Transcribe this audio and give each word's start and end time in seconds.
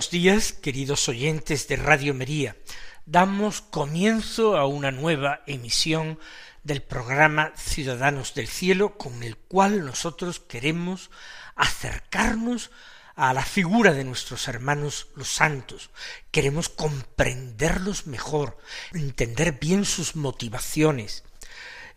Buenos 0.00 0.12
días, 0.12 0.52
queridos 0.54 1.10
oyentes 1.10 1.68
de 1.68 1.76
Radio 1.76 2.14
María. 2.14 2.56
Damos 3.04 3.60
comienzo 3.60 4.56
a 4.56 4.64
una 4.64 4.90
nueva 4.90 5.42
emisión 5.46 6.18
del 6.64 6.80
programa 6.80 7.52
Ciudadanos 7.54 8.32
del 8.32 8.48
Cielo, 8.48 8.96
con 8.96 9.22
el 9.22 9.36
cual 9.36 9.84
nosotros 9.84 10.40
queremos 10.40 11.10
acercarnos 11.54 12.70
a 13.14 13.34
la 13.34 13.44
figura 13.44 13.92
de 13.92 14.04
nuestros 14.04 14.48
hermanos 14.48 15.08
los 15.16 15.28
santos. 15.28 15.90
Queremos 16.30 16.70
comprenderlos 16.70 18.06
mejor, 18.06 18.56
entender 18.94 19.58
bien 19.60 19.84
sus 19.84 20.16
motivaciones, 20.16 21.24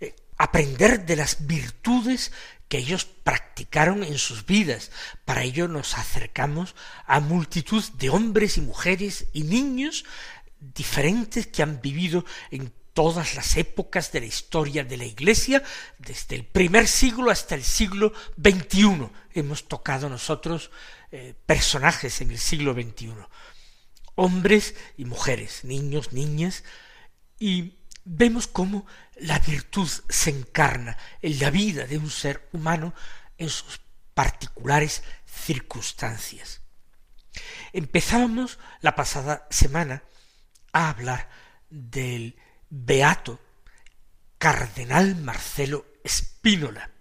eh, 0.01 0.13
aprender 0.37 1.05
de 1.05 1.15
las 1.15 1.47
virtudes 1.47 2.33
que 2.73 2.79
ellos 2.79 3.05
practicaron 3.05 4.03
en 4.03 4.17
sus 4.17 4.47
vidas. 4.47 4.89
Para 5.25 5.43
ello 5.43 5.67
nos 5.67 5.95
acercamos 5.95 6.73
a 7.05 7.19
multitud 7.19 7.83
de 7.99 8.09
hombres 8.09 8.57
y 8.57 8.61
mujeres 8.61 9.27
y 9.31 9.43
niños 9.43 10.05
diferentes 10.59 11.45
que 11.45 11.61
han 11.61 11.81
vivido 11.81 12.25
en 12.49 12.73
todas 12.93 13.35
las 13.35 13.57
épocas 13.57 14.11
de 14.11 14.21
la 14.21 14.25
historia 14.25 14.83
de 14.83 14.97
la 14.97 15.05
Iglesia, 15.05 15.61
desde 15.99 16.35
el 16.35 16.45
primer 16.45 16.87
siglo 16.87 17.29
hasta 17.29 17.53
el 17.53 17.63
siglo 17.63 18.11
XXI. 18.41 19.07
Hemos 19.35 19.67
tocado 19.67 20.09
nosotros 20.09 20.71
eh, 21.11 21.35
personajes 21.45 22.21
en 22.21 22.31
el 22.31 22.39
siglo 22.39 22.73
XXI, 22.73 23.13
hombres 24.15 24.73
y 24.97 25.05
mujeres, 25.05 25.63
niños, 25.63 26.11
niñas, 26.11 26.63
y 27.37 27.82
vemos 28.05 28.47
cómo 28.47 28.85
la 29.15 29.39
virtud 29.39 29.89
se 30.09 30.29
encarna 30.29 30.97
en 31.21 31.39
la 31.39 31.49
vida 31.49 31.85
de 31.85 31.97
un 31.97 32.09
ser 32.09 32.49
humano 32.51 32.93
en 33.37 33.49
sus 33.49 33.79
particulares 34.13 35.03
circunstancias. 35.25 36.59
Empezábamos 37.71 38.59
la 38.81 38.95
pasada 38.95 39.47
semana 39.49 40.03
a 40.71 40.89
hablar 40.89 41.29
del 41.69 42.35
beato 42.69 43.39
cardenal 44.37 45.15
Marcelo 45.15 45.85
Spínola, 46.05 46.91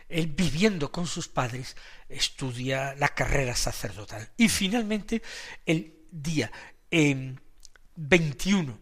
Él 0.08 0.28
viviendo 0.28 0.92
con 0.92 1.06
sus 1.06 1.28
padres 1.28 1.76
estudia 2.08 2.94
la 2.94 3.08
carrera 3.08 3.56
sacerdotal. 3.56 4.30
Y 4.36 4.48
finalmente 4.48 5.22
el 5.64 5.94
día 6.10 6.50
21 7.96 8.78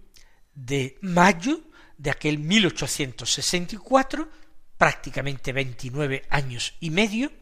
de 0.54 0.98
mayo 1.00 1.60
de 1.96 2.10
aquel 2.10 2.38
1864, 2.38 4.28
prácticamente 4.76 5.52
29 5.52 6.24
años 6.28 6.74
y 6.80 6.90
medio, 6.90 7.32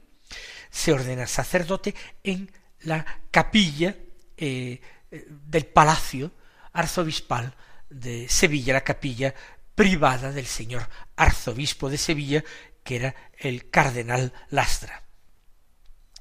se 0.72 0.92
ordena 0.92 1.26
sacerdote 1.26 1.94
en 2.24 2.50
la 2.80 3.04
capilla 3.30 3.94
eh, 4.36 4.80
del 5.10 5.66
palacio 5.66 6.32
arzobispal 6.72 7.54
de 7.90 8.26
Sevilla, 8.28 8.72
la 8.72 8.80
capilla 8.82 9.34
privada 9.74 10.32
del 10.32 10.46
señor 10.46 10.88
arzobispo 11.14 11.90
de 11.90 11.98
Sevilla, 11.98 12.42
que 12.82 12.96
era 12.96 13.14
el 13.38 13.70
cardenal 13.70 14.32
Lastra. 14.48 15.02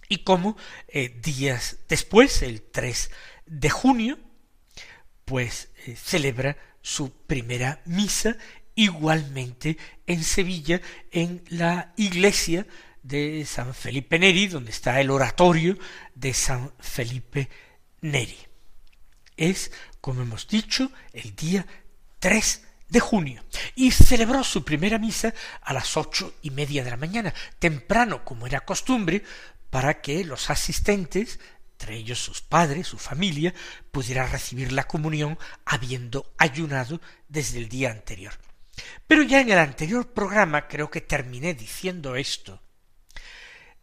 Y 0.10 0.20
como 0.20 0.58
eh, 0.90 1.18
días 1.22 1.78
después, 1.88 2.42
el 2.42 2.62
3 2.62 3.10
de 3.46 3.70
junio, 3.70 4.20
pues 5.24 5.70
eh, 5.86 5.96
celebra 5.96 6.58
su 6.82 7.12
primera 7.26 7.82
misa 7.86 8.36
igualmente 8.76 9.78
en 10.06 10.24
Sevilla, 10.24 10.82
en 11.12 11.44
la 11.48 11.94
iglesia 11.96 12.66
de 13.04 13.46
San 13.46 13.74
Felipe 13.74 14.20
Neri, 14.20 14.48
donde 14.48 14.72
está 14.72 15.00
el 15.02 15.10
oratorio 15.10 15.78
de 16.16 16.34
San 16.34 16.72
Felipe 16.80 17.50
Neri. 18.02 18.38
Es, 19.38 19.72
como 20.00 20.22
hemos 20.22 20.48
dicho, 20.48 20.92
el 21.14 21.36
día 21.36 21.66
3 22.20 22.64
de 22.92 23.00
junio 23.00 23.44
y 23.74 23.92
celebró 23.92 24.44
su 24.44 24.64
primera 24.64 25.00
misa 25.00 25.34
a 25.62 25.74
las 25.74 25.96
ocho 25.98 26.36
y 26.42 26.52
media 26.52 26.84
de 26.84 26.92
la 26.92 26.98
mañana, 26.98 27.34
temprano 27.58 28.24
como 28.24 28.46
era 28.46 28.60
costumbre, 28.60 29.24
para 29.70 30.02
que 30.02 30.26
los 30.26 30.50
asistentes, 30.50 31.40
entre 31.72 31.96
ellos 31.96 32.20
sus 32.20 32.42
padres, 32.42 32.88
su 32.88 32.98
familia, 32.98 33.54
pudieran 33.92 34.30
recibir 34.30 34.74
la 34.74 34.84
comunión 34.84 35.40
habiendo 35.66 36.34
ayunado 36.38 37.02
desde 37.30 37.60
el 37.60 37.70
día 37.70 37.90
anterior. 37.90 38.34
Pero 39.08 39.24
ya 39.24 39.40
en 39.40 39.52
el 39.52 39.58
anterior 39.58 40.14
programa 40.14 40.68
creo 40.68 40.92
que 40.92 41.02
terminé 41.02 41.54
diciendo 41.54 42.18
esto, 42.18 42.62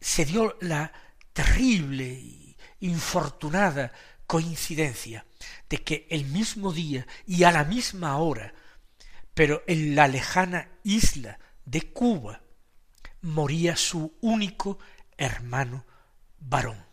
se 0.00 0.24
dio 0.24 0.56
la 0.60 0.92
terrible 1.32 2.04
y 2.04 2.56
infortunada 2.80 3.92
coincidencia 4.26 5.24
de 5.68 5.78
que 5.78 6.06
el 6.10 6.26
mismo 6.26 6.72
día 6.72 7.06
y 7.26 7.44
a 7.44 7.52
la 7.52 7.64
misma 7.64 8.18
hora, 8.18 8.52
pero 9.34 9.62
en 9.66 9.94
la 9.94 10.08
lejana 10.08 10.68
isla 10.84 11.38
de 11.64 11.92
Cuba, 11.92 12.42
moría 13.22 13.76
su 13.76 14.16
único 14.20 14.78
hermano 15.16 15.84
varón, 16.38 16.84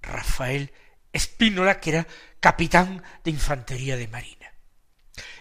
Rafael 0.00 0.72
Espínola, 1.12 1.80
que 1.80 1.90
era 1.90 2.06
capitán 2.40 3.02
de 3.22 3.30
infantería 3.30 3.96
de 3.96 4.08
marina. 4.08 4.52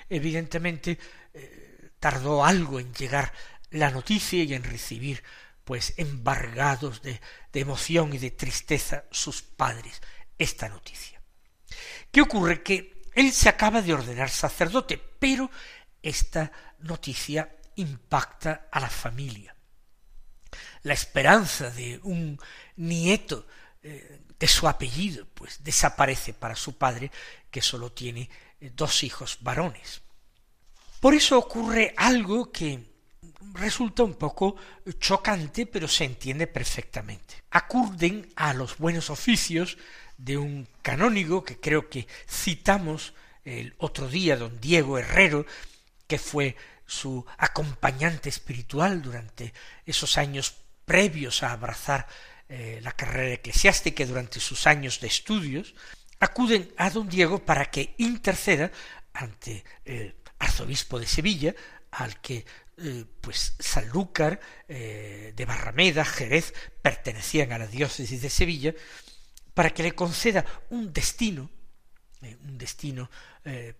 Evidentemente, 0.09 0.99
eh, 1.33 1.91
tardó 1.99 2.43
algo 2.43 2.79
en 2.79 2.93
llegar 2.93 3.33
la 3.69 3.89
noticia 3.89 4.43
y 4.43 4.53
en 4.53 4.63
recibir 4.63 5.23
pues 5.63 5.93
embargados 5.97 7.01
de, 7.01 7.19
emoción 7.53 8.13
y 8.13 8.17
de 8.17 8.31
tristeza 8.31 9.05
sus 9.11 9.41
padres 9.41 10.01
esta 10.37 10.69
noticia. 10.69 11.21
¿Qué 12.11 12.21
ocurre? 12.21 12.63
Que 12.63 13.03
él 13.13 13.31
se 13.31 13.49
acaba 13.49 13.81
de 13.81 13.93
ordenar 13.93 14.29
sacerdote, 14.29 14.97
pero 14.97 15.49
esta 16.01 16.51
noticia 16.79 17.55
impacta 17.75 18.67
a 18.71 18.79
la 18.79 18.89
familia. 18.89 19.55
La 20.83 20.93
esperanza 20.93 21.69
de 21.69 21.99
un 22.03 22.39
nieto 22.75 23.47
eh, 23.83 24.21
de 24.37 24.47
su 24.47 24.67
apellido, 24.67 25.27
pues 25.33 25.63
desaparece 25.63 26.33
para 26.33 26.55
su 26.55 26.77
padre, 26.77 27.11
que 27.51 27.61
sólo 27.61 27.91
tiene 27.91 28.29
eh, 28.59 28.71
dos 28.73 29.03
hijos 29.03 29.37
varones. 29.41 30.01
Por 30.99 31.13
eso 31.13 31.37
ocurre 31.37 31.93
algo 31.97 32.51
que 32.51 32.90
resulta 33.53 34.03
un 34.03 34.15
poco 34.15 34.55
chocante, 34.99 35.65
pero 35.65 35.87
se 35.87 36.05
entiende 36.05 36.47
perfectamente. 36.47 37.35
Acuden 37.51 38.31
a 38.35 38.53
los 38.53 38.77
buenos 38.77 39.09
oficios 39.09 39.77
de 40.17 40.37
un 40.37 40.67
canónigo 40.81 41.43
que 41.43 41.59
creo 41.59 41.89
que 41.89 42.07
citamos 42.29 43.13
el 43.43 43.73
otro 43.77 44.07
día, 44.07 44.37
don 44.37 44.59
Diego 44.61 44.97
Herrero, 44.97 45.45
que 46.07 46.19
fue 46.19 46.55
su 46.85 47.25
acompañante 47.37 48.29
espiritual 48.29 49.01
durante 49.01 49.53
esos 49.85 50.17
años 50.17 50.55
previos 50.85 51.41
a 51.41 51.53
abrazar 51.53 52.07
eh, 52.49 52.79
la 52.83 52.91
carrera 52.91 53.35
eclesiástica 53.35 54.05
durante 54.05 54.39
sus 54.39 54.67
años 54.67 54.99
de 54.99 55.07
estudios, 55.07 55.73
acuden 56.19 56.69
a 56.77 56.89
don 56.89 57.07
Diego 57.07 57.39
para 57.39 57.71
que 57.71 57.95
interceda 57.97 58.71
ante 59.13 59.63
el 59.85 60.15
arzobispo 60.37 60.99
de 60.99 61.07
Sevilla, 61.07 61.55
al 61.91 62.19
que 62.19 62.45
eh, 62.83 63.05
pues 63.21 63.55
Sanlúcar, 63.59 64.39
eh, 64.67 65.33
de 65.35 65.45
Barrameda, 65.45 66.05
Jerez, 66.05 66.53
pertenecían 66.81 67.51
a 67.51 67.57
la 67.57 67.67
diócesis 67.67 68.21
de 68.21 68.29
Sevilla, 68.29 68.73
para 69.53 69.71
que 69.71 69.83
le 69.83 69.93
conceda 69.93 70.45
un 70.69 70.93
destino, 70.93 71.49
un 72.21 72.57
destino 72.57 73.09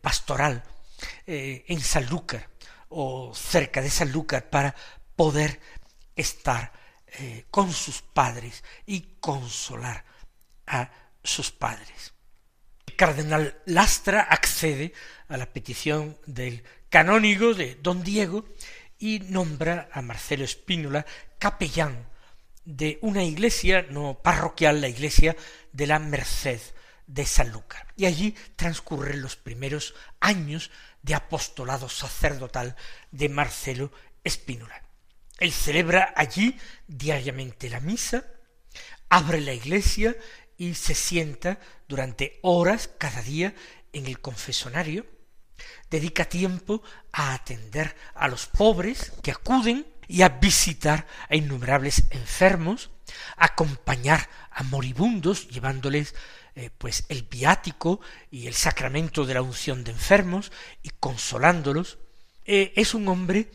pastoral 0.02 0.64
en 1.26 1.80
Sanlúcar, 1.80 2.50
o 2.90 3.34
cerca 3.34 3.82
de 3.82 3.90
Sanlúcar 3.90 4.50
para 4.50 4.76
poder 5.16 5.60
estar 6.16 6.72
eh, 7.20 7.46
con 7.50 7.72
sus 7.72 8.02
padres 8.02 8.64
y 8.86 9.02
consolar 9.20 10.06
a 10.68 10.90
sus 11.24 11.52
padres. 11.52 12.14
El 12.88 12.96
cardenal 12.96 13.62
Lastra 13.66 14.22
accede 14.22 14.94
a 15.28 15.38
la 15.38 15.52
petición 15.52 16.18
del 16.26 16.64
canónigo 16.90 17.54
de 17.54 17.76
don 17.76 18.04
Diego 18.04 18.46
y 19.02 19.20
nombra 19.20 19.90
a 19.92 20.02
Marcelo 20.04 20.46
Espínola 20.46 21.06
capellán 21.40 22.08
de 22.64 23.00
una 23.02 23.24
iglesia 23.24 23.88
no 23.90 24.20
parroquial, 24.22 24.80
la 24.80 24.88
iglesia 24.88 25.36
de 25.74 25.88
la 25.88 25.98
Merced 25.98 26.62
de 27.08 27.26
Sanlúcar. 27.26 27.88
Y 27.98 28.06
allí 28.06 28.36
transcurren 28.56 29.24
los 29.24 29.36
primeros 29.36 29.96
años 30.20 30.70
de 31.02 31.16
apostolado 31.16 31.90
sacerdotal 31.90 32.76
de 33.10 33.28
Marcelo 33.28 33.92
Espínola. 34.24 34.84
Él 35.40 35.52
celebra 35.52 36.14
allí 36.16 36.56
diariamente 36.88 37.72
la 37.72 37.80
misa, 37.80 38.24
abre 39.10 39.42
la 39.42 39.54
iglesia 39.54 40.16
y 40.58 40.76
se 40.76 40.94
sienta 40.94 41.60
durante 41.88 42.38
horas 42.44 42.88
cada 43.00 43.24
día 43.24 43.56
en 43.94 44.06
el 44.06 44.22
confesonario, 44.22 45.08
dedica 45.90 46.26
tiempo 46.26 46.82
a 47.12 47.34
atender 47.34 47.96
a 48.16 48.28
los 48.28 48.48
pobres 48.48 49.12
que 49.22 49.32
acuden 49.32 49.86
y 50.08 50.24
a 50.24 50.30
visitar 50.30 51.08
a 51.30 51.36
innumerables 51.36 52.04
enfermos, 52.10 52.90
a 53.38 53.46
acompañar 53.46 54.30
a 54.52 54.64
moribundos 54.64 55.48
llevándoles 55.50 56.16
eh, 56.56 56.70
pues 56.78 57.06
el 57.08 57.24
viático 57.24 58.02
y 58.30 58.48
el 58.48 58.54
sacramento 58.54 59.26
de 59.26 59.36
la 59.36 59.42
unción 59.42 59.86
de 59.86 59.92
enfermos 59.92 60.52
y 60.84 60.90
consolándolos, 61.00 61.98
eh, 62.44 62.74
es 62.76 62.94
un 62.94 63.08
hombre 63.08 63.52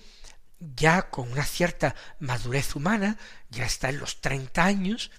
ya 0.58 1.10
con 1.10 1.30
una 1.30 1.44
cierta 1.44 1.94
madurez 2.20 2.74
humana, 2.74 3.18
ya 3.50 3.66
está 3.66 3.90
en 3.90 3.98
los 3.98 4.20
treinta 4.22 4.64
años, 4.64 5.10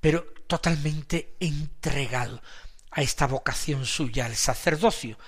pero 0.00 0.24
totalmente 0.46 1.34
entregado 1.40 2.40
a 2.90 3.02
esta 3.02 3.26
vocación 3.26 3.86
suya 3.86 4.26
al 4.26 4.36
sacerdocio, 4.36 5.18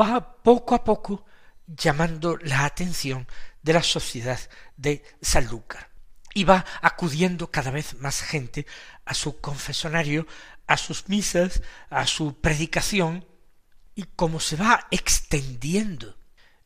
va 0.00 0.42
poco 0.42 0.74
a 0.74 0.84
poco 0.84 1.24
llamando 1.66 2.36
la 2.38 2.64
atención 2.64 3.26
de 3.62 3.72
la 3.72 3.82
sociedad 3.82 4.38
de 4.76 5.02
Sanlúcar 5.20 5.90
y 6.34 6.44
va 6.44 6.64
acudiendo 6.80 7.50
cada 7.50 7.70
vez 7.70 7.94
más 8.00 8.22
gente 8.22 8.66
a 9.04 9.14
su 9.14 9.40
confesonario 9.40 10.26
a 10.66 10.76
sus 10.76 11.08
misas, 11.08 11.62
a 11.90 12.06
su 12.06 12.40
predicación, 12.40 13.26
y 13.94 14.04
como 14.04 14.40
se 14.40 14.56
va 14.56 14.86
extendiendo 14.90 16.16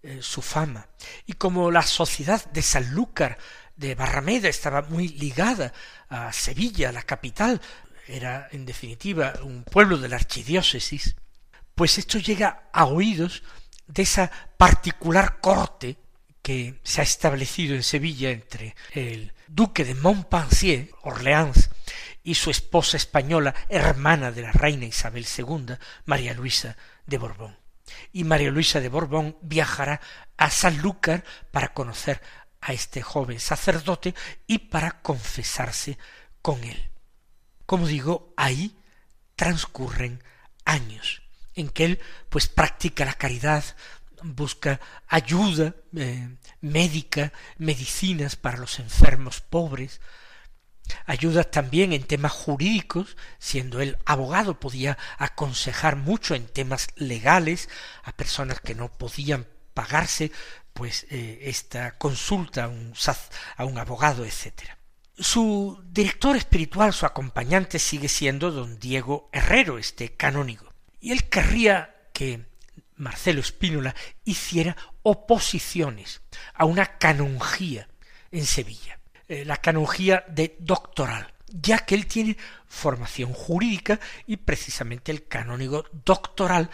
eh, 0.02 0.20
su 0.22 0.42
fama, 0.42 0.88
y 1.26 1.32
como 1.32 1.70
la 1.70 1.82
sociedad 1.82 2.44
de 2.52 2.62
Sanlúcar 2.62 3.38
de 3.74 3.94
Barrameda 3.94 4.48
estaba 4.48 4.82
muy 4.82 5.08
ligada 5.08 5.72
a 6.08 6.32
Sevilla, 6.32 6.92
la 6.92 7.02
capital, 7.02 7.60
era 8.06 8.48
en 8.52 8.64
definitiva 8.64 9.34
un 9.42 9.64
pueblo 9.64 9.98
de 9.98 10.08
la 10.08 10.16
archidiócesis, 10.16 11.16
pues 11.76 11.98
esto 11.98 12.18
llega 12.18 12.70
a 12.72 12.86
oídos 12.86 13.42
de 13.86 14.02
esa 14.02 14.32
particular 14.56 15.40
corte 15.40 15.98
que 16.40 16.80
se 16.82 17.02
ha 17.02 17.04
establecido 17.04 17.74
en 17.76 17.82
Sevilla 17.82 18.30
entre 18.30 18.74
el 18.92 19.34
duque 19.46 19.84
de 19.84 19.94
Montpensier, 19.94 20.90
Orleans, 21.02 21.70
y 22.24 22.34
su 22.34 22.50
esposa 22.50 22.96
española, 22.96 23.54
hermana 23.68 24.32
de 24.32 24.42
la 24.42 24.52
reina 24.52 24.86
Isabel 24.86 25.26
II, 25.36 25.76
María 26.06 26.32
Luisa 26.32 26.76
de 27.04 27.18
Borbón. 27.18 27.56
Y 28.10 28.24
María 28.24 28.50
Luisa 28.50 28.80
de 28.80 28.88
Borbón 28.88 29.36
viajará 29.42 30.00
a 30.38 30.50
Sanlúcar 30.50 31.24
para 31.50 31.74
conocer 31.74 32.22
a 32.62 32.72
este 32.72 33.02
joven 33.02 33.38
sacerdote 33.38 34.14
y 34.46 34.58
para 34.58 35.02
confesarse 35.02 35.98
con 36.40 36.64
él. 36.64 36.90
Como 37.66 37.86
digo, 37.86 38.32
ahí 38.36 38.78
transcurren 39.36 40.24
años 40.64 41.25
en 41.56 41.68
que 41.68 41.84
él 41.84 42.00
pues 42.28 42.46
practica 42.46 43.04
la 43.04 43.14
caridad, 43.14 43.64
busca 44.22 44.80
ayuda 45.08 45.74
eh, 45.96 46.36
médica, 46.60 47.32
medicinas 47.58 48.36
para 48.36 48.58
los 48.58 48.78
enfermos 48.78 49.40
pobres, 49.40 50.00
Ayuda 51.04 51.44
también 51.44 51.92
en 51.92 52.04
temas 52.04 52.32
jurídicos, 52.32 53.16
siendo 53.38 53.80
él 53.80 53.98
abogado, 54.04 54.60
podía 54.60 54.98
aconsejar 55.18 55.96
mucho 55.96 56.34
en 56.34 56.46
temas 56.46 56.88
legales 56.96 57.68
a 58.02 58.12
personas 58.12 58.60
que 58.60 58.74
no 58.74 58.92
podían 58.92 59.46
pagarse 59.74 60.32
pues 60.72 61.06
eh, 61.10 61.40
esta 61.42 61.96
consulta 61.98 62.64
a 62.64 62.68
un, 62.68 62.92
a 63.56 63.64
un 63.64 63.78
abogado, 63.78 64.24
etcétera. 64.24 64.78
Su 65.18 65.82
director 65.86 66.36
espiritual, 66.36 66.92
su 66.92 67.06
acompañante, 67.06 67.78
sigue 67.78 68.08
siendo 68.08 68.50
don 68.50 68.78
Diego 68.78 69.30
Herrero, 69.32 69.78
este 69.78 70.14
canónigo. 70.14 70.75
Y 71.00 71.12
él 71.12 71.28
querría 71.28 71.94
que 72.12 72.46
Marcelo 72.96 73.40
Espínola 73.40 73.94
hiciera 74.24 74.76
oposiciones 75.02 76.22
a 76.54 76.64
una 76.64 76.98
canonjía 76.98 77.88
en 78.30 78.46
Sevilla. 78.46 78.98
Eh, 79.28 79.44
la 79.44 79.56
canonjía 79.56 80.24
de 80.28 80.56
doctoral, 80.58 81.32
ya 81.48 81.78
que 81.80 81.94
él 81.94 82.06
tiene 82.06 82.36
formación 82.66 83.32
jurídica 83.32 84.00
y 84.26 84.36
precisamente 84.36 85.12
el 85.12 85.26
canónigo 85.26 85.84
doctoral 86.04 86.70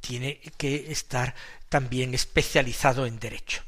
tiene 0.00 0.40
que 0.56 0.90
estar 0.90 1.34
también 1.68 2.14
especializado 2.14 3.06
en 3.06 3.18
derecho. 3.18 3.62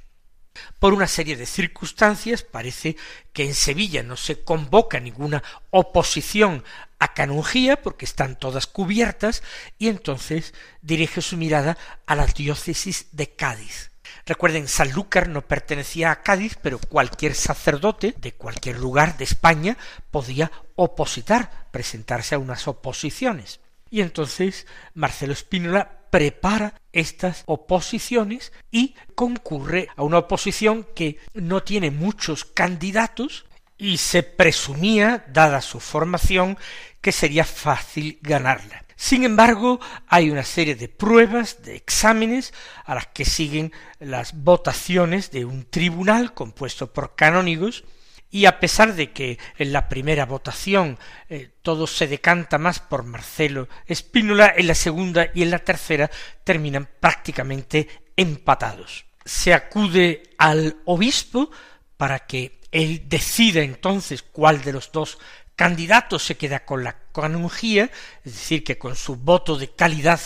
Por 0.78 0.92
una 0.92 1.06
serie 1.06 1.36
de 1.36 1.46
circunstancias 1.46 2.42
parece 2.42 2.96
que 3.32 3.44
en 3.44 3.54
Sevilla 3.54 4.02
no 4.02 4.16
se 4.16 4.42
convoca 4.42 5.00
ninguna 5.00 5.42
oposición 5.70 6.64
a 7.02 7.14
canonjía 7.14 7.82
porque 7.82 8.04
están 8.04 8.38
todas 8.38 8.68
cubiertas 8.68 9.42
y 9.76 9.88
entonces 9.88 10.54
dirige 10.82 11.20
su 11.20 11.36
mirada 11.36 11.76
a 12.06 12.14
la 12.14 12.26
diócesis 12.26 13.08
de 13.10 13.34
Cádiz. 13.34 13.90
Recuerden, 14.24 14.68
Sanlúcar 14.68 15.28
no 15.28 15.42
pertenecía 15.42 16.12
a 16.12 16.22
Cádiz, 16.22 16.56
pero 16.62 16.78
cualquier 16.78 17.34
sacerdote 17.34 18.14
de 18.18 18.34
cualquier 18.34 18.78
lugar 18.78 19.16
de 19.16 19.24
España 19.24 19.76
podía 20.12 20.52
opositar, 20.76 21.66
presentarse 21.72 22.36
a 22.36 22.38
unas 22.38 22.68
oposiciones. 22.68 23.58
Y 23.90 24.00
entonces 24.00 24.68
Marcelo 24.94 25.32
Espínola 25.32 26.02
prepara 26.10 26.80
estas 26.92 27.42
oposiciones 27.46 28.52
y 28.70 28.94
concurre 29.16 29.88
a 29.96 30.04
una 30.04 30.18
oposición 30.18 30.86
que 30.94 31.18
no 31.34 31.64
tiene 31.64 31.90
muchos 31.90 32.44
candidatos 32.44 33.44
y 33.82 33.98
se 33.98 34.22
presumía, 34.22 35.24
dada 35.32 35.60
su 35.60 35.80
formación, 35.80 36.56
que 37.00 37.10
sería 37.10 37.44
fácil 37.44 38.20
ganarla. 38.22 38.84
Sin 38.94 39.24
embargo, 39.24 39.80
hay 40.06 40.30
una 40.30 40.44
serie 40.44 40.76
de 40.76 40.88
pruebas, 40.88 41.64
de 41.64 41.74
exámenes, 41.74 42.54
a 42.84 42.94
las 42.94 43.08
que 43.08 43.24
siguen 43.24 43.72
las 43.98 44.40
votaciones 44.44 45.32
de 45.32 45.44
un 45.44 45.64
tribunal 45.64 46.32
compuesto 46.32 46.92
por 46.92 47.16
canónigos, 47.16 47.82
y 48.30 48.44
a 48.44 48.60
pesar 48.60 48.94
de 48.94 49.10
que 49.10 49.40
en 49.58 49.72
la 49.72 49.88
primera 49.88 50.26
votación 50.26 50.96
eh, 51.28 51.50
todo 51.62 51.88
se 51.88 52.06
decanta 52.06 52.58
más 52.58 52.78
por 52.78 53.02
Marcelo 53.02 53.68
Espínola, 53.86 54.54
en 54.56 54.68
la 54.68 54.76
segunda 54.76 55.26
y 55.34 55.42
en 55.42 55.50
la 55.50 55.58
tercera 55.58 56.08
terminan 56.44 56.88
prácticamente 57.00 57.88
empatados. 58.14 59.06
Se 59.24 59.52
acude 59.52 60.22
al 60.38 60.76
obispo 60.84 61.50
para 61.96 62.20
que 62.20 62.61
él 62.72 63.04
decida 63.06 63.60
entonces 63.60 64.22
cuál 64.22 64.62
de 64.62 64.72
los 64.72 64.90
dos 64.90 65.18
candidato 65.54 66.18
se 66.18 66.36
queda 66.36 66.64
con 66.64 66.82
la 66.82 66.96
canonjía, 67.12 67.90
es 68.24 68.32
decir, 68.32 68.64
que 68.64 68.78
con 68.78 68.96
su 68.96 69.16
voto 69.16 69.56
de 69.56 69.68
calidad 69.68 70.20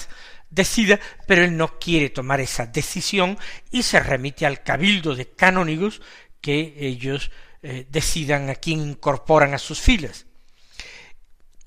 decida, 0.49 1.01
pero 1.27 1.45
él 1.45 1.57
no 1.57 1.79
quiere 1.79 2.09
tomar 2.09 2.41
esa 2.41 2.67
decisión 2.67 3.37
y 3.71 3.83
se 3.83 4.01
remite 4.01 4.47
al 4.47 4.63
cabildo 4.63 5.15
de 5.15 5.29
canónigos 5.29 6.01
que 6.41 6.75
ellos 6.79 7.31
eh, 7.63 7.87
decidan 7.91 8.49
a 8.49 8.55
quién 8.55 8.81
incorporan 8.81 9.53
a 9.53 9.59
sus 9.59 9.81
filas. 9.81 10.27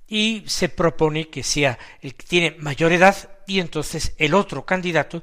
Y 0.07 0.43
se 0.47 0.69
propone 0.69 1.29
que 1.29 1.43
sea 1.43 1.77
el 2.01 2.15
que 2.15 2.25
tiene 2.25 2.55
mayor 2.57 2.93
edad 2.93 3.29
y 3.45 3.59
entonces 3.59 4.15
el 4.17 4.33
otro 4.33 4.65
candidato 4.65 5.21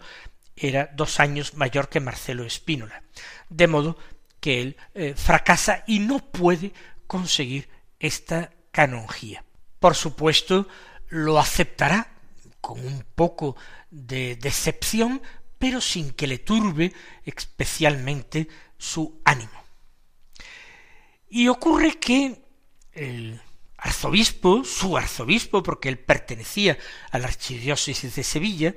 era 0.54 0.90
dos 0.94 1.18
años 1.18 1.54
mayor 1.54 1.88
que 1.88 2.00
Marcelo 2.00 2.44
Espínola. 2.44 3.02
De 3.48 3.66
modo 3.66 3.98
que 4.46 4.62
él 4.62 4.76
eh, 4.94 5.14
fracasa 5.16 5.82
y 5.88 5.98
no 5.98 6.20
puede 6.20 6.72
conseguir 7.08 7.68
esta 7.98 8.52
canonjía. 8.70 9.44
Por 9.80 9.96
supuesto, 9.96 10.68
lo 11.08 11.40
aceptará 11.40 12.12
con 12.60 12.78
un 12.78 13.04
poco 13.16 13.56
de 13.90 14.36
decepción, 14.36 15.20
pero 15.58 15.80
sin 15.80 16.12
que 16.12 16.28
le 16.28 16.38
turbe 16.38 16.92
especialmente 17.24 18.46
su 18.78 19.20
ánimo. 19.24 19.64
Y 21.28 21.48
ocurre 21.48 21.98
que 21.98 22.40
el 22.92 23.40
arzobispo, 23.78 24.62
su 24.62 24.96
arzobispo, 24.96 25.64
porque 25.64 25.88
él 25.88 25.98
pertenecía 25.98 26.78
a 27.10 27.18
la 27.18 27.26
archidiócesis 27.26 28.14
de 28.14 28.22
Sevilla, 28.22 28.76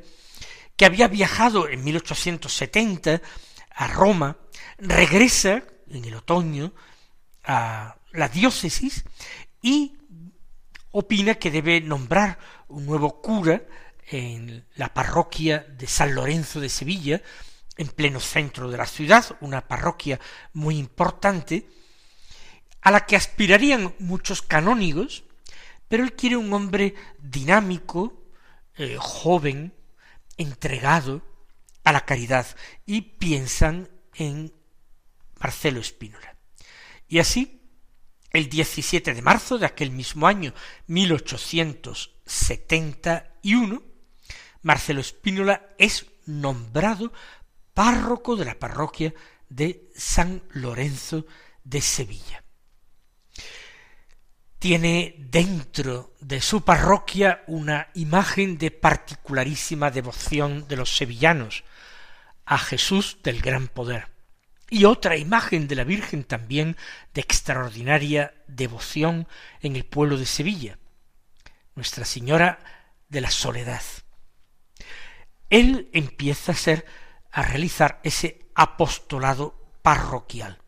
que 0.76 0.86
había 0.86 1.08
viajado 1.08 1.70
en 1.70 1.84
1870 1.84 3.22
a 3.70 3.88
Roma, 3.88 4.36
regresa 4.80 5.64
en 5.90 6.06
el 6.06 6.16
otoño 6.16 6.74
a 7.44 7.96
la 8.12 8.30
diócesis 8.30 9.04
y 9.62 9.98
opina 10.92 11.36
que 11.36 11.52
debe 11.52 11.82
nombrar 11.82 12.40
un 12.68 12.86
nuevo 12.86 13.22
cura 13.22 13.62
en 14.08 14.66
la 14.76 14.94
parroquia 14.94 15.60
de 15.60 15.88
San 15.88 16.16
Lorenzo 16.16 16.60
de 16.60 16.70
Sevilla, 16.70 17.22
en 17.78 17.88
pleno 17.88 18.20
centro 18.20 18.70
de 18.70 18.78
la 18.78 18.86
ciudad, 18.86 19.38
una 19.42 19.68
parroquia 19.68 20.20
muy 20.54 20.78
importante, 20.78 21.70
a 22.82 22.92
la 22.92 23.06
que 23.06 23.16
aspirarían 23.16 23.94
muchos 24.00 24.42
canónigos, 24.42 25.24
pero 25.88 26.04
él 26.04 26.14
quiere 26.14 26.38
un 26.38 26.52
hombre 26.54 26.96
dinámico, 27.20 28.14
eh, 28.78 28.98
joven, 29.00 29.74
entregado 30.38 31.22
a 31.84 31.92
la 31.92 32.06
caridad, 32.06 32.48
y 32.86 33.02
piensan 33.02 33.90
en 34.16 34.54
Marcelo 35.40 35.80
Espínola. 35.80 36.36
Y 37.08 37.20
así 37.20 37.60
el 38.32 38.50
17 38.50 39.14
de 39.14 39.22
marzo 39.22 39.58
de 39.58 39.66
aquel 39.66 39.92
mismo 39.92 40.28
año 40.28 40.54
1871, 40.88 43.84
Marcelo 44.62 45.00
Espínola 45.02 45.70
es 45.78 46.06
nombrado 46.26 47.14
párroco 47.74 48.36
de 48.36 48.44
la 48.46 48.60
parroquia 48.60 49.14
de 49.48 49.90
San 49.96 50.44
Lorenzo 50.52 51.26
de 51.64 51.82
Sevilla. 51.82 52.44
Tiene 54.60 55.16
dentro 55.18 56.14
de 56.20 56.42
su 56.42 56.64
parroquia 56.64 57.44
una 57.48 57.90
imagen 57.96 58.58
de 58.58 58.72
particularísima 58.72 59.90
devoción 59.90 60.68
de 60.68 60.76
los 60.76 60.94
sevillanos 60.96 61.64
a 62.46 62.58
Jesús 62.58 63.20
del 63.24 63.42
gran 63.42 63.70
poder 63.70 64.19
y 64.70 64.86
otra 64.86 65.18
imagen 65.18 65.68
de 65.68 65.76
la 65.76 65.84
Virgen 65.84 66.24
también 66.24 66.78
de 67.14 67.22
extraordinaria 67.22 68.34
devoción 68.48 69.28
en 69.62 69.76
el 69.76 69.86
pueblo 69.86 70.18
de 70.18 70.26
Sevilla, 70.26 70.78
Nuestra 71.76 72.06
Señora 72.06 72.60
de 73.10 73.22
la 73.22 73.32
Soledad. 73.32 73.82
Él 75.50 75.90
empieza 75.94 76.52
a 76.52 76.56
ser, 76.56 76.86
a 77.32 77.42
realizar 77.42 78.00
ese 78.04 78.50
apostolado 78.54 79.72
parroquial. 79.82 80.60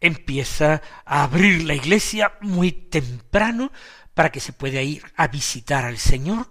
Empieza 0.00 0.82
a 1.04 1.24
abrir 1.24 1.64
la 1.64 1.74
iglesia 1.74 2.34
muy 2.40 2.70
temprano 2.70 3.72
para 4.14 4.30
que 4.30 4.40
se 4.40 4.52
pueda 4.52 4.80
ir 4.82 5.02
a 5.16 5.26
visitar 5.26 5.84
al 5.84 5.98
Señor. 5.98 6.48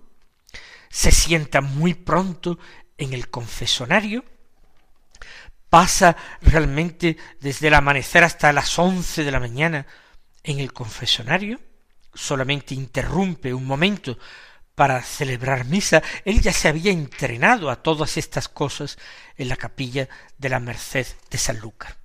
Se 0.89 1.12
sienta 1.12 1.62
muy 1.62 1.94
pronto 1.94 2.60
en 2.98 3.13
el 3.13 3.30
confesonario 3.30 4.25
pasa 5.75 6.15
realmente 6.39 7.17
desde 7.41 7.67
el 7.67 7.74
amanecer 7.74 8.24
hasta 8.24 8.53
las 8.53 8.79
once 8.79 9.25
de 9.25 9.32
la 9.32 9.41
mañana 9.41 9.86
en 10.41 10.62
el 10.62 10.72
confesonario, 10.72 11.60
solamente 12.13 12.74
interrumpe 12.74 13.53
un 13.53 13.65
momento 13.65 14.17
para 14.74 15.03
celebrar 15.03 15.65
misa, 15.65 16.01
él 16.24 16.39
ya 16.39 16.53
se 16.53 16.70
había 16.70 16.94
entrenado 16.94 17.70
a 17.70 17.84
todas 17.84 18.15
estas 18.15 18.48
cosas 18.48 18.98
en 19.36 19.50
la 19.50 19.58
capilla 19.58 20.08
de 20.38 20.48
la 20.48 20.62
Merced 20.62 21.08
de 21.29 21.38
Sanlúcar. 21.38 21.98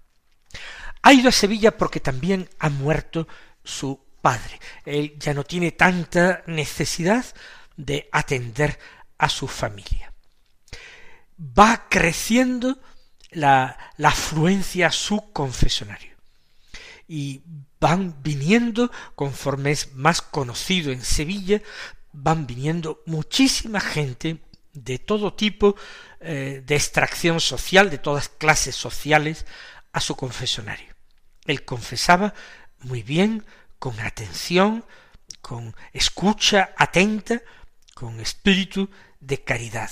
Ha 1.02 1.12
ido 1.12 1.28
a 1.28 1.32
Sevilla 1.32 1.76
porque 1.76 2.00
también 2.00 2.50
ha 2.58 2.70
muerto 2.70 3.28
su 3.62 4.04
padre. 4.20 4.58
Él 4.84 5.14
ya 5.16 5.32
no 5.32 5.44
tiene 5.44 5.70
tanta 5.70 6.42
necesidad 6.48 7.24
de 7.76 8.08
atender 8.10 8.80
a 9.16 9.28
su 9.28 9.46
familia. 9.46 10.12
Va 11.38 11.86
creciendo 11.88 12.80
la, 13.30 13.92
afluencia 14.02 14.88
a 14.88 14.92
su 14.92 15.32
confesonario. 15.32 16.10
Y 17.08 17.42
van 17.80 18.22
viniendo, 18.22 18.90
conforme 19.14 19.72
es 19.72 19.94
más 19.94 20.22
conocido 20.22 20.92
en 20.92 21.02
Sevilla, 21.02 21.60
van 22.12 22.46
viniendo 22.46 23.02
muchísima 23.06 23.80
gente 23.80 24.38
de 24.72 24.98
todo 24.98 25.34
tipo 25.34 25.76
eh, 26.20 26.62
de 26.64 26.76
extracción 26.76 27.40
social, 27.40 27.90
de 27.90 27.98
todas 27.98 28.28
clases 28.28 28.76
sociales, 28.76 29.46
a 29.92 30.00
su 30.00 30.14
confesonario. 30.14 30.94
Él 31.46 31.64
confesaba 31.64 32.34
muy 32.80 33.02
bien, 33.02 33.44
con 33.78 33.98
atención, 34.00 34.84
con 35.40 35.74
escucha 35.92 36.74
atenta, 36.76 37.42
con 37.94 38.20
espíritu 38.20 38.88
de 39.20 39.42
caridad 39.42 39.90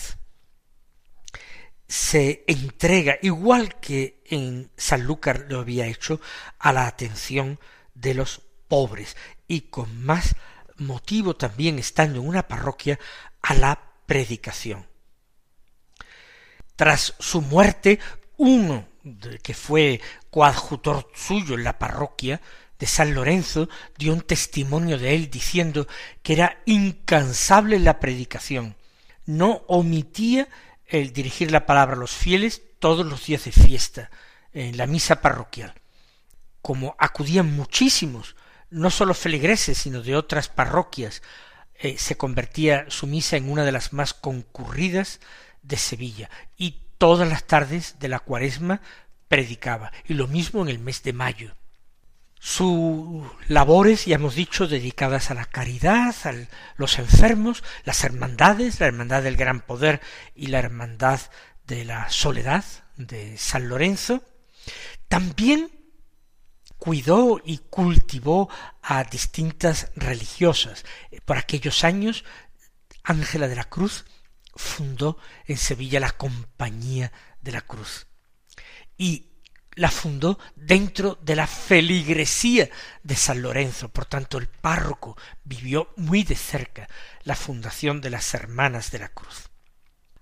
se 1.89 2.45
entrega, 2.47 3.19
igual 3.23 3.81
que 3.81 4.23
en 4.27 4.71
Sanlúcar 4.77 5.47
lo 5.49 5.61
había 5.61 5.87
hecho, 5.87 6.21
a 6.59 6.73
la 6.73 6.87
atención 6.87 7.59
de 7.95 8.15
los 8.15 8.43
pobres 8.69 9.17
y 9.49 9.63
con 9.63 10.05
más 10.05 10.37
motivo 10.77 11.35
también 11.35 11.79
estando 11.79 12.21
en 12.21 12.29
una 12.29 12.47
parroquia 12.47 12.99
a 13.43 13.55
la 13.55 13.81
predicación. 14.07 14.87
Tras 16.77 17.15
su 17.19 17.41
muerte, 17.41 17.99
uno 18.37 18.87
que 19.43 19.55
fue 19.55 20.01
coadjutor 20.31 21.11
suyo 21.15 21.55
en 21.55 21.65
la 21.65 21.79
parroquia 21.79 22.41
de 22.79 22.87
San 22.87 23.15
Lorenzo 23.15 23.69
dio 23.97 24.13
un 24.13 24.21
testimonio 24.21 24.99
de 24.99 25.15
él 25.15 25.31
diciendo 25.31 25.89
que 26.23 26.35
era 26.35 26.63
incansable 26.67 27.79
la 27.79 27.99
predicación, 27.99 28.77
no 29.27 29.63
omitía 29.67 30.49
el 30.89 31.13
dirigir 31.13 31.51
la 31.51 31.67
palabra 31.67 31.95
a 31.95 31.99
los 31.99 32.13
fieles 32.13 32.63
todos 32.79 33.07
los 33.07 33.27
días 33.27 33.45
de 33.45 33.53
fiesta, 33.53 34.11
en 34.53 34.77
la 34.77 34.87
misa 34.87 35.21
parroquial. 35.21 35.75
Como 36.63 36.97
acudían 36.99 37.55
muchísimos, 37.55 38.37
no 38.71 38.91
sólo 38.91 39.15
feligreses, 39.15 39.79
sino 39.79 40.03
de 40.03 40.17
otras 40.17 40.49
parroquias, 40.49 41.23
eh, 41.75 41.97
se 41.99 42.17
convertía 42.17 42.87
su 42.89 43.07
misa 43.07 43.37
en 43.37 43.51
una 43.51 43.65
de 43.65 43.73
las 43.73 43.93
más 43.93 44.15
concurridas 44.15 45.21
de 45.63 45.77
Sevilla, 45.77 46.31
y 46.57 46.81
todas 46.97 47.29
las 47.29 47.45
tardes 47.45 47.99
de 47.99 48.09
la 48.09 48.19
cuaresma 48.19 48.81
predicaba, 49.29 49.93
y 50.07 50.15
lo 50.15 50.27
mismo 50.27 50.63
en 50.63 50.69
el 50.69 50.79
mes 50.79 51.03
de 51.03 51.13
mayo 51.13 51.55
sus 52.41 53.25
labores, 53.49 54.07
ya 54.07 54.17
hemos 54.17 54.35
dicho, 54.35 54.67
dedicadas 54.69 55.31
a 55.31 55.35
la 55.35 55.45
caridad, 55.45 56.15
a 56.25 56.35
los 56.77 56.99
enfermos, 56.99 57.65
las 57.85 58.05
hermandades, 58.05 58.81
la 58.81 58.87
hermandad 58.87 59.23
del 59.23 59.37
gran 59.37 59.61
poder 59.61 60.01
y 60.35 60.49
la 60.49 60.59
hermandad 60.59 61.21
de 61.67 61.85
la 61.85 62.09
soledad 62.11 62.65
de 62.97 63.37
San 63.37 63.69
Lorenzo, 63.69 64.23
también 65.09 65.71
cuidó 66.79 67.41
y 67.45 67.59
cultivó 67.59 68.49
a 68.83 69.05
distintas 69.05 69.91
religiosas. 69.97 70.85
Por 71.25 71.37
aquellos 71.37 71.85
años 71.85 72.25
Ángela 73.03 73.49
de 73.49 73.57
la 73.57 73.65
Cruz 73.65 74.05
fundó 74.55 75.19
en 75.47 75.57
Sevilla 75.57 76.01
la 76.01 76.13
Compañía 76.13 77.13
de 77.41 77.53
la 77.53 77.63
Cruz 77.63 78.07
y 78.99 79.28
la 79.79 79.91
fundó 79.93 80.41
dentro 80.57 81.19
de 81.23 81.37
la 81.37 81.47
feligresía 81.47 82.69
de 83.05 83.15
San 83.15 83.43
Lorenzo. 83.43 83.89
Por 83.89 84.07
tanto, 84.07 84.37
el 84.37 84.49
párroco 84.49 85.17
vivió 85.45 85.91
muy 85.97 86.25
de 86.25 86.35
cerca 86.35 86.89
la 87.23 87.37
fundación 87.37 88.01
de 88.01 88.11
las 88.11 88.35
Hermanas 88.35 88.91
de 88.91 88.99
la 88.99 89.09
Cruz. 89.09 89.51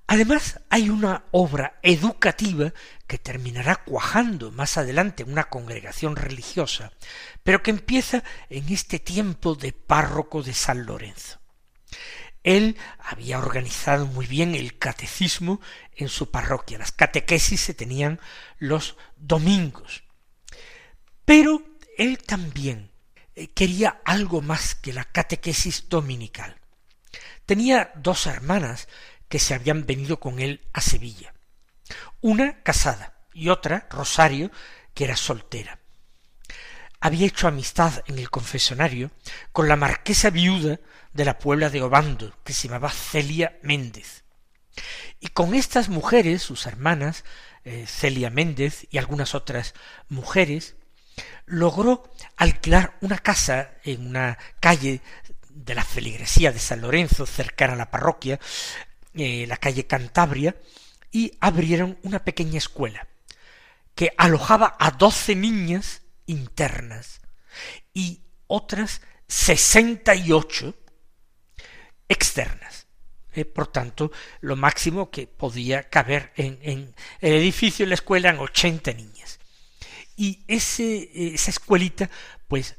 Además, 0.09 0.61
hay 0.69 0.91
una 0.91 1.25
obra 1.31 1.81
educativa 1.83 2.73
que 3.07 3.17
terminará 3.17 3.77
cuajando 3.77 4.53
más 4.53 4.77
adelante 4.77 5.25
una 5.25 5.45
congregación 5.45 6.17
religiosa, 6.17 6.93
pero 7.43 7.63
que 7.63 7.71
empieza 7.71 8.23
en 8.51 8.71
este 8.73 8.99
tiempo 8.99 9.55
de 9.55 9.73
párroco 9.73 10.43
de 10.43 10.53
San 10.53 10.85
Lorenzo. 10.85 11.41
Él 12.47 12.77
había 13.01 13.41
organizado 13.41 14.07
muy 14.07 14.25
bien 14.25 14.55
el 14.55 14.79
catecismo 14.79 15.61
en 15.97 16.09
su 16.09 16.31
parroquia. 16.31 16.79
Las 16.79 16.93
catequesis 16.93 17.61
se 17.61 17.75
tenían 17.75 18.21
los 18.59 18.97
domingos. 19.17 20.05
Pero 21.25 21.61
él 21.99 22.19
también 22.19 22.93
eh, 23.35 23.49
quería 23.49 24.01
algo 24.05 24.43
más 24.43 24.77
que 24.77 24.93
la 24.93 25.03
catequesis 25.03 25.89
dominical. 25.89 26.61
Tenía 27.47 27.91
dos 27.97 28.29
hermanas 28.29 28.87
que 29.29 29.41
se 29.41 29.53
habían 29.53 29.85
venido 29.85 30.21
con 30.21 30.39
él 30.39 30.69
a 30.73 30.81
Sevilla. 30.81 31.35
Una 32.21 32.63
casada 32.63 33.27
y 33.35 33.49
otra, 33.49 33.89
Rosario, 33.91 34.53
que 34.95 35.03
era 35.03 35.17
soltera. 35.17 35.81
Había 37.01 37.27
hecho 37.27 37.49
amistad 37.49 38.03
en 38.07 38.19
el 38.19 38.31
confesonario 38.31 39.11
con 39.53 39.69
la 39.69 39.77
marquesa 39.77 40.31
viuda 40.31 40.81
de 41.13 41.25
la 41.25 41.39
Puebla 41.39 41.71
de 41.71 41.83
Obando, 41.83 42.37
que 42.45 42.53
se 42.53 42.69
llamaba 42.69 42.91
Celia 42.91 43.59
Méndez. 43.63 44.25
Y 45.21 45.29
con 45.29 45.55
estas 45.55 45.89
mujeres, 45.89 46.43
sus 46.43 46.67
hermanas, 46.67 47.25
eh, 47.65 47.87
Celia 47.87 48.31
Méndez 48.31 48.87
y 48.91 48.99
algunas 48.99 49.35
otras 49.35 49.75
mujeres, 50.09 50.77
logró 51.47 52.13
alquilar 52.37 52.97
una 53.01 53.19
casa 53.19 53.71
en 53.85 54.07
una 54.07 54.39
calle 54.61 55.01
de 55.49 55.75
la 55.75 55.85
feligresía 55.85 56.53
de 56.53 56.59
San 56.59 56.83
Lorenzo, 56.83 57.25
cercana 57.25 57.73
a 57.73 57.77
la 57.77 57.91
parroquia, 57.91 58.39
eh, 59.15 59.47
la 59.49 59.57
calle 59.57 59.87
Cantabria, 59.87 60.57
y 61.11 61.33
abrieron 61.41 61.99
una 62.03 62.25
pequeña 62.25 62.59
escuela 62.59 63.07
que 63.95 64.13
alojaba 64.19 64.77
a 64.79 64.91
doce 64.91 65.35
niñas 65.35 66.03
internas 66.27 67.21
y 67.95 68.23
otras 68.47 69.01
sesenta 69.27 70.15
y 70.15 70.33
ocho 70.33 70.75
externas. 72.09 72.87
Eh, 73.33 73.45
por 73.45 73.67
tanto, 73.67 74.11
lo 74.41 74.57
máximo 74.57 75.11
que 75.11 75.27
podía 75.27 75.91
caber 75.91 76.33
en, 76.37 76.59
en, 76.63 76.95
el 77.21 77.35
edificio 77.35 77.83
en 77.83 77.91
la 77.91 77.97
escuela 77.97 78.31
eran 78.31 78.41
ochenta 78.41 78.93
niñas. 78.93 79.39
Y 80.17 80.45
ese, 80.49 81.11
esa 81.35 81.51
escuelita, 81.51 82.09
pues, 82.49 82.77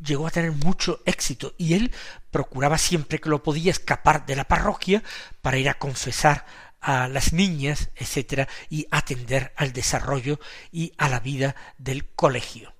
llegó 0.00 0.26
a 0.26 0.30
tener 0.30 0.52
mucho 0.52 1.02
éxito 1.04 1.54
y 1.58 1.74
él 1.74 1.92
procuraba 2.30 2.78
siempre 2.78 3.18
que 3.18 3.28
lo 3.28 3.42
podía 3.42 3.70
escapar 3.70 4.24
de 4.24 4.36
la 4.36 4.44
parroquia 4.44 5.02
para 5.42 5.58
ir 5.58 5.68
a 5.68 5.74
confesar 5.74 6.46
a 6.80 7.08
las 7.08 7.34
niñas, 7.34 7.90
etcétera, 7.94 8.48
y 8.70 8.86
atender 8.90 9.52
al 9.56 9.74
desarrollo 9.74 10.40
y 10.72 10.94
a 10.96 11.10
la 11.10 11.20
vida 11.20 11.54
del 11.76 12.08
colegio. 12.14 12.74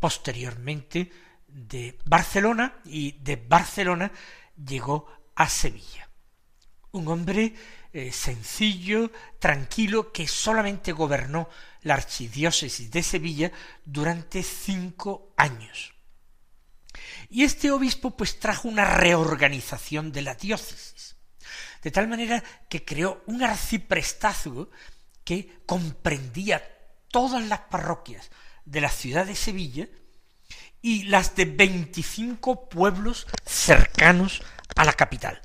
posteriormente 0.00 1.10
de 1.46 1.98
Barcelona, 2.06 2.78
y 2.86 3.12
de 3.12 3.36
Barcelona 3.36 4.10
llegó 4.56 5.06
a 5.34 5.48
Sevilla. 5.48 6.05
Un 6.96 7.08
hombre 7.08 7.54
eh, 7.92 8.10
sencillo, 8.10 9.12
tranquilo, 9.38 10.12
que 10.12 10.26
solamente 10.26 10.92
gobernó 10.92 11.50
la 11.82 11.92
archidiócesis 11.92 12.90
de 12.90 13.02
Sevilla 13.02 13.52
durante 13.84 14.42
cinco 14.42 15.34
años. 15.36 15.92
Y 17.28 17.44
este 17.44 17.70
obispo 17.70 18.16
pues 18.16 18.40
trajo 18.40 18.68
una 18.68 18.86
reorganización 18.86 20.10
de 20.10 20.22
la 20.22 20.36
diócesis, 20.36 21.16
de 21.82 21.90
tal 21.90 22.08
manera 22.08 22.42
que 22.70 22.82
creó 22.82 23.22
un 23.26 23.42
arciprestazgo 23.42 24.70
que 25.22 25.60
comprendía 25.66 26.62
todas 27.10 27.44
las 27.46 27.60
parroquias 27.60 28.30
de 28.64 28.80
la 28.80 28.88
ciudad 28.88 29.26
de 29.26 29.36
Sevilla 29.36 29.86
y 30.80 31.02
las 31.02 31.36
de 31.36 31.44
veinticinco 31.44 32.70
pueblos 32.70 33.26
cercanos 33.44 34.42
a 34.76 34.84
la 34.86 34.94
capital. 34.94 35.42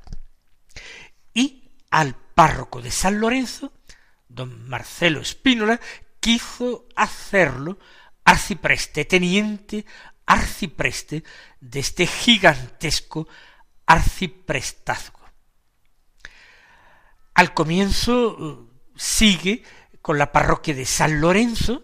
Al 1.92 2.16
párroco 2.16 2.80
de 2.80 2.90
San 2.90 3.20
Lorenzo, 3.20 3.72
don 4.26 4.66
Marcelo 4.66 5.20
Espínola, 5.20 5.78
quiso 6.20 6.86
hacerlo 6.96 7.78
arcipreste, 8.24 9.04
teniente 9.04 9.84
arcipreste 10.24 11.22
de 11.60 11.80
este 11.80 12.06
gigantesco 12.06 13.28
arciprestazgo. 13.84 15.20
Al 17.34 17.52
comienzo 17.52 18.38
eh, 18.40 18.78
sigue 18.96 19.62
con 20.00 20.16
la 20.16 20.32
parroquia 20.32 20.74
de 20.74 20.86
San 20.86 21.20
Lorenzo, 21.20 21.82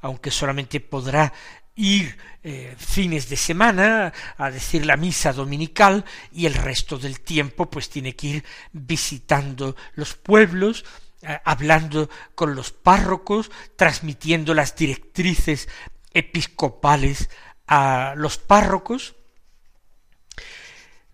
aunque 0.00 0.32
solamente 0.32 0.80
podrá 0.80 1.32
ir 1.78 2.18
eh, 2.42 2.74
fines 2.76 3.28
de 3.28 3.36
semana 3.36 4.12
a 4.36 4.50
decir 4.50 4.84
la 4.84 4.96
misa 4.96 5.32
dominical 5.32 6.04
y 6.32 6.46
el 6.46 6.54
resto 6.54 6.98
del 6.98 7.20
tiempo 7.20 7.70
pues 7.70 7.88
tiene 7.88 8.16
que 8.16 8.26
ir 8.26 8.44
visitando 8.72 9.76
los 9.94 10.14
pueblos, 10.14 10.84
eh, 11.22 11.38
hablando 11.44 12.10
con 12.34 12.56
los 12.56 12.72
párrocos, 12.72 13.50
transmitiendo 13.76 14.54
las 14.54 14.74
directrices 14.74 15.68
episcopales 16.12 17.30
a 17.68 18.14
los 18.16 18.38
párrocos. 18.38 19.14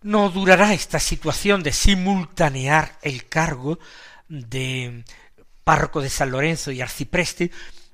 No 0.01 0.31
durará 0.31 0.73
esta 0.73 0.99
situación 0.99 1.63
de 1.63 1.73
simultanear 1.73 2.99
el 3.03 3.27
cargo 3.27 3.79
de 4.29 5.05
párroco 5.63 6.01
de 6.01 6.11
San 6.11 6.31
Lorenzo 6.31 6.71
y 6.71 6.81
arcipreste, 6.81 7.51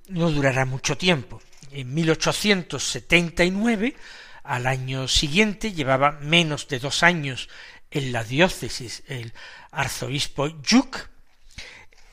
no 0.09 0.31
durará 0.31 0.65
mucho 0.65 0.97
tiempo 0.97 1.41
en 1.73 1.95
1879, 1.95 3.97
al 4.43 4.67
año 4.67 5.09
siguiente, 5.09 5.73
llevaba 5.73 6.13
menos 6.13 6.69
de 6.69 6.79
dos 6.79 7.03
años 7.03 7.49
en 7.91 8.13
la 8.13 8.25
diócesis 8.25 9.03
el 9.09 9.33
arzobispo 9.71 10.49
Yuk, 10.63 11.09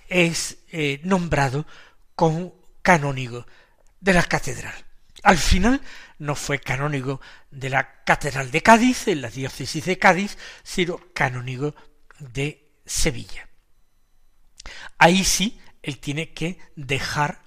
es 0.10 0.58
eh, 0.72 1.00
nombrado 1.04 1.65
como 2.15 2.56
canónigo 2.82 3.46
de 4.00 4.13
la 4.13 4.24
catedral. 4.24 4.74
Al 5.24 5.38
final 5.38 5.82
no 6.20 6.36
fue 6.36 6.60
canónigo 6.60 7.22
de 7.52 7.70
la 7.70 8.04
catedral 8.04 8.52
de 8.52 8.62
Cádiz, 8.62 9.08
en 9.08 9.22
la 9.22 9.30
diócesis 9.30 9.86
de 9.86 10.00
Cádiz, 10.00 10.38
sino 10.63 11.00
canónigo 11.13 11.76
de 12.20 12.72
Sevilla. 12.86 13.48
Ahí 14.98 15.24
sí, 15.24 15.60
él 15.82 16.00
tiene 16.00 16.34
que 16.34 16.60
dejar 16.76 17.41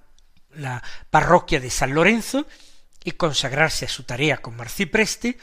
la 0.54 0.82
parroquia 1.10 1.60
de 1.60 1.70
San 1.70 1.94
Lorenzo 1.94 2.46
y 3.02 3.12
consagrarse 3.12 3.86
a 3.86 3.88
su 3.88 4.04
tarea 4.04 4.38
como 4.38 4.62
arcipreste 4.62 5.38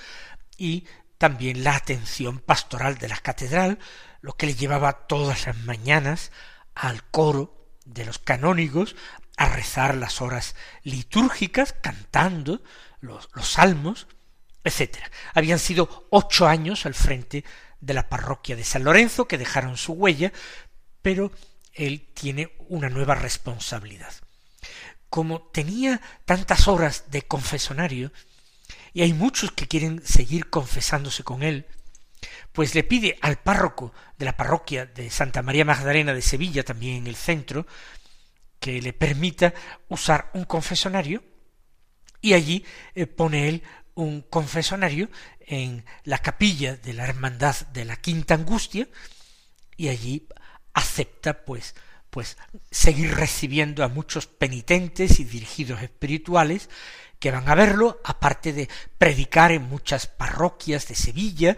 y 0.58 0.86
también 1.18 1.64
la 1.64 1.76
atención 1.76 2.40
pastoral 2.40 2.98
de 2.98 3.10
la 3.10 3.18
catedral, 3.18 3.80
lo 4.22 4.34
que 4.34 4.46
le 4.46 4.56
llevaba 4.56 5.08
todas 5.08 5.48
las 5.48 5.58
mañanas 5.58 6.32
al 6.76 7.04
coro 7.04 7.72
de 7.86 8.06
los 8.06 8.20
canónigos, 8.20 8.96
a 9.38 9.50
rezar 9.50 9.96
las 9.96 10.22
horas 10.22 10.56
litúrgicas, 10.84 11.74
cantando 11.74 12.62
los, 13.00 13.30
salmos, 13.42 14.08
etc. 14.64 14.98
Habían 15.34 15.60
sido 15.60 16.08
ocho 16.10 16.48
años 16.48 16.86
al 16.86 16.94
frente 16.94 17.44
de 17.80 17.94
la 17.94 18.10
parroquia 18.10 18.56
de 18.56 18.64
San 18.64 18.84
Lorenzo 18.84 19.28
que 19.28 19.38
dejaron 19.38 19.78
su 19.78 19.94
huella, 19.94 20.34
pero 21.02 21.32
él 21.74 22.10
tiene 22.14 22.56
una 22.68 22.90
nueva 22.90 23.16
responsabilidad. 23.16 24.14
Como 25.10 25.42
tenía 25.42 26.02
tantas 26.26 26.68
horas 26.68 27.06
de 27.10 27.22
confesonario, 27.22 28.12
y 28.94 29.02
hay 29.04 29.14
muchos 29.14 29.52
que 29.52 29.68
quieren 29.68 30.02
seguir 30.06 30.50
confesándose 30.50 31.24
con 31.24 31.44
él, 31.44 31.68
pues 32.52 32.74
le 32.76 32.84
pide 32.84 33.18
al 33.22 33.38
párroco 33.38 33.94
de 34.18 34.26
la 34.26 34.36
parroquia 34.36 34.86
de 34.86 35.10
Santa 35.10 35.42
María 35.42 35.66
Magdalena 35.66 36.14
de 36.14 36.22
Sevilla, 36.22 36.64
también 36.64 36.96
en 36.96 37.08
el 37.08 37.16
centro, 37.16 37.68
que 38.60 38.82
le 38.82 38.94
permita 38.94 39.54
usar 39.90 40.32
un 40.34 40.46
confesonario 40.46 41.24
y 42.22 42.34
allí 42.34 42.66
eh, 42.96 43.06
pone 43.06 43.50
él 43.50 43.64
un 43.94 44.22
confesonario 44.22 45.10
en 45.40 45.86
la 46.04 46.20
capilla 46.20 46.76
de 46.76 46.94
la 46.94 47.06
Hermandad 47.06 47.56
de 47.74 47.86
la 47.86 47.98
Quinta 47.98 48.34
Angustia 48.34 48.88
y 49.76 49.90
allí 49.90 50.28
acepta 50.74 51.46
pues 51.46 51.76
pues 52.10 52.38
seguir 52.72 53.16
recibiendo 53.16 53.84
a 53.84 53.90
muchos 53.90 54.28
penitentes 54.28 55.20
y 55.20 55.24
dirigidos 55.24 55.82
espirituales 55.82 56.70
que 57.20 57.32
van 57.32 57.50
a 57.50 57.56
verlo, 57.56 58.00
aparte 58.04 58.54
de 58.54 58.70
predicar 58.98 59.52
en 59.52 59.64
muchas 59.64 60.08
parroquias 60.08 60.88
de 60.88 60.96
Sevilla, 60.96 61.58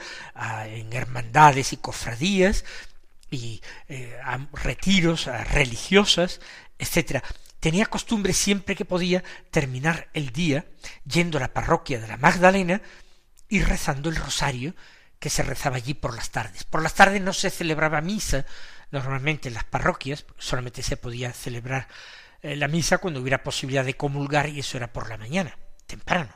en 0.65 0.93
hermandades 0.93 1.73
y 1.73 1.77
cofradías, 1.77 2.63
y 3.31 3.61
eh, 3.87 4.17
a 4.23 4.39
retiros 4.53 5.25
religiosas, 5.25 6.39
etcétera. 6.77 7.23
Tenía 7.59 7.85
costumbre 7.85 8.33
siempre 8.33 8.75
que 8.75 8.85
podía 8.85 9.23
terminar 9.51 10.09
el 10.13 10.31
día 10.31 10.65
yendo 11.05 11.37
a 11.37 11.41
la 11.41 11.53
parroquia 11.53 11.99
de 11.99 12.07
la 12.07 12.17
Magdalena 12.17 12.81
y 13.49 13.61
rezando 13.61 14.09
el 14.09 14.15
rosario 14.15 14.75
que 15.19 15.29
se 15.29 15.43
rezaba 15.43 15.75
allí 15.75 15.93
por 15.93 16.15
las 16.15 16.29
tardes. 16.31 16.63
Por 16.63 16.81
las 16.81 16.93
tardes 16.93 17.21
no 17.21 17.33
se 17.33 17.49
celebraba 17.49 17.99
misa, 17.99 18.45
normalmente 18.91 19.47
en 19.47 19.55
las 19.55 19.63
parroquias, 19.63 20.25
solamente 20.37 20.83
se 20.83 20.97
podía 20.97 21.33
celebrar 21.33 21.87
eh, 22.41 22.55
la 22.55 22.67
misa 22.67 22.99
cuando 22.99 23.21
hubiera 23.21 23.43
posibilidad 23.43 23.85
de 23.85 23.97
comulgar 23.97 24.49
y 24.49 24.59
eso 24.59 24.77
era 24.77 24.91
por 24.91 25.09
la 25.09 25.17
mañana, 25.17 25.57
temprano. 25.85 26.33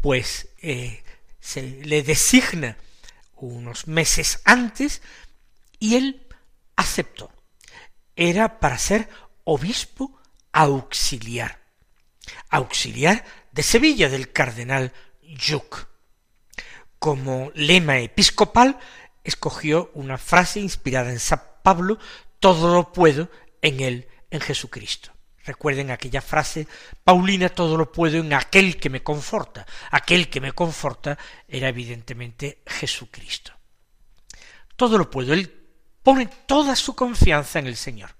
pues 0.00 0.48
eh, 0.62 1.04
se 1.38 1.62
le 1.62 2.02
designa 2.02 2.76
unos 3.36 3.86
meses 3.86 4.40
antes 4.44 5.00
y 5.78 5.94
él 5.96 6.26
aceptó. 6.76 7.30
Era 8.16 8.58
para 8.58 8.78
ser 8.78 9.08
obispo 9.50 10.14
auxiliar. 10.52 11.58
Auxiliar 12.50 13.24
de 13.50 13.62
Sevilla 13.64 14.08
del 14.08 14.30
cardenal 14.30 14.92
Yuc. 15.22 15.88
Como 17.00 17.50
lema 17.54 17.98
episcopal 17.98 18.78
escogió 19.24 19.90
una 19.94 20.18
frase 20.18 20.60
inspirada 20.60 21.10
en 21.10 21.18
San 21.18 21.42
Pablo, 21.64 21.98
todo 22.38 22.72
lo 22.72 22.92
puedo 22.92 23.28
en 23.60 23.80
él, 23.80 24.08
en 24.30 24.40
Jesucristo. 24.40 25.10
Recuerden 25.44 25.90
aquella 25.90 26.20
frase 26.20 26.68
Paulina, 27.02 27.48
todo 27.48 27.76
lo 27.76 27.90
puedo 27.90 28.18
en 28.18 28.32
aquel 28.34 28.76
que 28.76 28.88
me 28.88 29.02
conforta. 29.02 29.66
Aquel 29.90 30.30
que 30.30 30.40
me 30.40 30.52
conforta 30.52 31.18
era 31.48 31.68
evidentemente 31.68 32.62
Jesucristo. 32.66 33.52
Todo 34.76 34.96
lo 34.96 35.10
puedo. 35.10 35.34
Él 35.34 35.50
pone 36.04 36.26
toda 36.46 36.76
su 36.76 36.94
confianza 36.94 37.58
en 37.58 37.66
el 37.66 37.76
Señor 37.76 38.19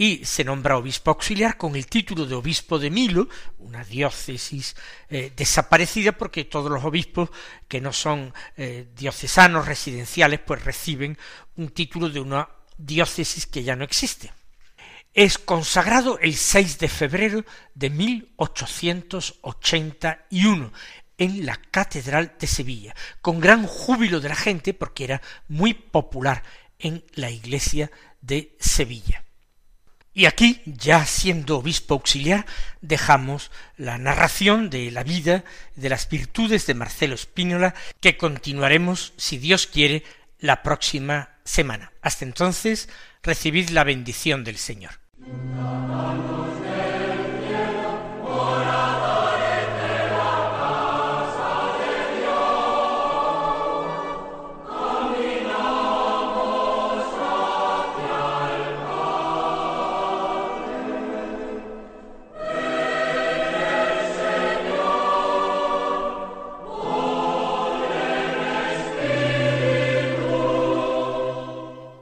y 0.00 0.24
se 0.24 0.42
nombra 0.44 0.78
obispo 0.78 1.10
auxiliar 1.10 1.58
con 1.58 1.76
el 1.76 1.86
título 1.86 2.24
de 2.24 2.34
obispo 2.34 2.78
de 2.78 2.88
Milo, 2.88 3.28
una 3.58 3.84
diócesis 3.84 4.74
eh, 5.10 5.30
desaparecida 5.36 6.12
porque 6.12 6.46
todos 6.46 6.70
los 6.70 6.82
obispos 6.82 7.28
que 7.68 7.82
no 7.82 7.92
son 7.92 8.32
eh, 8.56 8.88
diocesanos 8.96 9.66
residenciales 9.66 10.40
pues 10.40 10.64
reciben 10.64 11.18
un 11.56 11.68
título 11.68 12.08
de 12.08 12.18
una 12.18 12.48
diócesis 12.78 13.44
que 13.44 13.62
ya 13.62 13.76
no 13.76 13.84
existe. 13.84 14.32
Es 15.12 15.36
consagrado 15.36 16.18
el 16.18 16.34
6 16.34 16.78
de 16.78 16.88
febrero 16.88 17.44
de 17.74 17.90
1881 17.90 20.72
en 21.18 21.44
la 21.44 21.56
Catedral 21.56 22.36
de 22.40 22.46
Sevilla, 22.46 22.94
con 23.20 23.38
gran 23.38 23.66
júbilo 23.66 24.18
de 24.18 24.30
la 24.30 24.36
gente 24.36 24.72
porque 24.72 25.04
era 25.04 25.20
muy 25.48 25.74
popular 25.74 26.42
en 26.78 27.04
la 27.12 27.30
iglesia 27.30 27.90
de 28.22 28.56
Sevilla. 28.58 29.22
Y 30.12 30.26
aquí, 30.26 30.60
ya 30.66 31.06
siendo 31.06 31.58
obispo 31.58 31.94
auxiliar, 31.94 32.44
dejamos 32.80 33.50
la 33.76 33.96
narración 33.96 34.68
de 34.68 34.90
la 34.90 35.04
vida, 35.04 35.44
de 35.76 35.88
las 35.88 36.08
virtudes 36.08 36.66
de 36.66 36.74
Marcelo 36.74 37.14
Espínola, 37.14 37.74
que 38.00 38.16
continuaremos, 38.16 39.12
si 39.16 39.38
Dios 39.38 39.66
quiere, 39.68 40.02
la 40.40 40.62
próxima 40.62 41.30
semana. 41.44 41.92
Hasta 42.02 42.24
entonces, 42.24 42.88
recibid 43.22 43.70
la 43.70 43.84
bendición 43.84 44.42
del 44.42 44.56
Señor. 44.56 44.92